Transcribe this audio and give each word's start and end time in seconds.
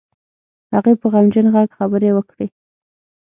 هغې 0.73 0.93
په 1.01 1.05
غمجن 1.13 1.45
غږ 1.55 1.69
خبرې 1.77 2.09
وکړې. 2.13 2.47